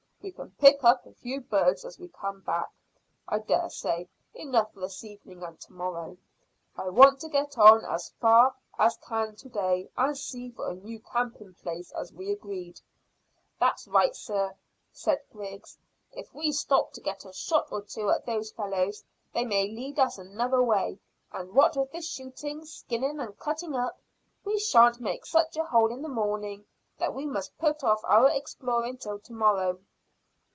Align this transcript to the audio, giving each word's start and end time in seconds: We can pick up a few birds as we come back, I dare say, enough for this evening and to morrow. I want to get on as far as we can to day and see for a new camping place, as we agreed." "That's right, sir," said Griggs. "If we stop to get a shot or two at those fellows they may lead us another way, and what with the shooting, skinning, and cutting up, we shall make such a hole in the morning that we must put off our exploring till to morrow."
We 0.23 0.31
can 0.31 0.51
pick 0.59 0.83
up 0.83 1.07
a 1.07 1.13
few 1.13 1.41
birds 1.41 1.83
as 1.83 1.97
we 1.97 2.07
come 2.09 2.41
back, 2.41 2.69
I 3.27 3.39
dare 3.39 3.71
say, 3.71 4.07
enough 4.35 4.71
for 4.71 4.81
this 4.81 5.03
evening 5.03 5.41
and 5.41 5.59
to 5.61 5.73
morrow. 5.73 6.19
I 6.77 6.89
want 6.89 7.19
to 7.21 7.27
get 7.27 7.57
on 7.57 7.83
as 7.85 8.11
far 8.19 8.53
as 8.77 8.95
we 9.01 9.07
can 9.07 9.35
to 9.35 9.49
day 9.49 9.89
and 9.97 10.15
see 10.15 10.51
for 10.51 10.69
a 10.69 10.75
new 10.75 10.99
camping 10.99 11.55
place, 11.55 11.91
as 11.93 12.13
we 12.13 12.31
agreed." 12.31 12.79
"That's 13.59 13.87
right, 13.87 14.15
sir," 14.15 14.55
said 14.93 15.23
Griggs. 15.33 15.79
"If 16.11 16.35
we 16.35 16.51
stop 16.51 16.93
to 16.93 17.01
get 17.01 17.25
a 17.25 17.33
shot 17.33 17.71
or 17.71 17.81
two 17.81 18.11
at 18.11 18.27
those 18.27 18.51
fellows 18.51 19.03
they 19.33 19.43
may 19.43 19.69
lead 19.69 19.97
us 19.97 20.19
another 20.19 20.61
way, 20.61 20.99
and 21.31 21.51
what 21.51 21.75
with 21.75 21.91
the 21.91 22.01
shooting, 22.03 22.63
skinning, 22.63 23.19
and 23.19 23.39
cutting 23.39 23.73
up, 23.73 23.99
we 24.45 24.59
shall 24.59 24.93
make 24.99 25.25
such 25.25 25.57
a 25.57 25.63
hole 25.63 25.91
in 25.91 26.03
the 26.03 26.07
morning 26.09 26.67
that 26.99 27.15
we 27.15 27.25
must 27.25 27.57
put 27.57 27.83
off 27.83 28.01
our 28.03 28.29
exploring 28.29 28.97
till 28.99 29.17
to 29.17 29.33
morrow." 29.33 29.79